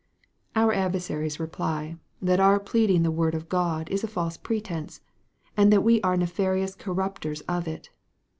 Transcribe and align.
Our 0.55 0.73
adversaries 0.73 1.39
reply, 1.39 1.95
that 2.23 2.39
our 2.39 2.59
pleading 2.59 3.03
the 3.03 3.11
word 3.11 3.35
of 3.35 3.47
God 3.49 3.87
is 3.91 4.03
a 4.03 4.07
false 4.07 4.35
pretence, 4.35 4.99
and 5.55 5.71
that 5.71 5.83
we 5.83 6.01
are 6.01 6.17
nefarious 6.17 6.73
corrupters 6.73 7.41
of 7.41 7.67
it. 7.67 7.91